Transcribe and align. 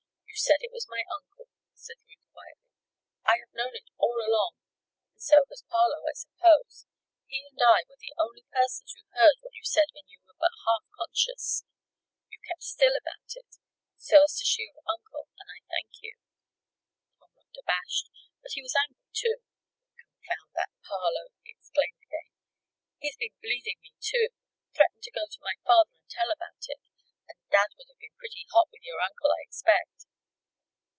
You 0.31 0.43
said 0.49 0.63
it 0.65 0.73
was 0.73 0.87
my 0.89 1.03
uncle," 1.11 1.49
said 1.75 2.01
Ruth, 2.01 2.25
quietly. 2.33 2.71
"I 3.27 3.45
have 3.45 3.53
known 3.53 3.75
it 3.77 3.85
all 3.99 4.15
along, 4.25 4.57
and 5.13 5.21
so 5.21 5.43
has 5.51 5.61
Parloe, 5.69 6.07
I 6.09 6.17
suppose. 6.17 6.87
He 7.27 7.45
and 7.45 7.59
I 7.61 7.85
were 7.85 7.99
the 8.01 8.15
only 8.17 8.47
persons 8.49 8.89
who 8.95 9.05
heard 9.13 9.37
what 9.45 9.53
you 9.53 9.61
said 9.63 9.91
when 9.93 10.07
you 10.07 10.23
were 10.25 10.39
but 10.39 10.49
half 10.65 10.81
conscious. 10.97 11.61
You've 12.31 12.47
kept 12.47 12.63
still 12.63 12.95
about 12.97 13.29
it 13.37 13.53
so 14.01 14.23
as 14.23 14.33
to 14.41 14.45
shield 14.47 14.81
Uncle, 14.89 15.29
and 15.37 15.45
I 15.45 15.61
thank 15.69 16.01
you." 16.01 16.17
Tom 17.19 17.35
looked 17.35 17.59
abashed; 17.61 18.09
but 18.41 18.55
he 18.57 18.63
was 18.65 18.73
angry, 18.73 19.11
too. 19.13 19.45
"Confound 19.99 20.57
that 20.57 20.73
Parloe!" 20.81 21.35
he 21.43 21.53
exclaimed 21.53 22.01
again. 22.01 22.33
"He's 22.97 23.19
been 23.19 23.35
bleeding 23.43 23.77
me, 23.83 23.93
too! 24.01 24.33
Threatened 24.73 25.03
to 25.03 25.13
go 25.13 25.27
to 25.29 25.45
my 25.45 25.53
father 25.67 25.93
and 26.01 26.09
tell 26.09 26.31
about 26.31 26.65
it 26.65 26.81
and 27.29 27.37
Dad 27.53 27.77
would 27.77 27.91
have 27.93 27.99
been 28.01 28.17
pretty 28.17 28.47
hot 28.49 28.71
with 28.71 28.81
your 28.81 29.01
uncle, 29.05 29.29
I 29.29 29.43
expect." 29.43 30.07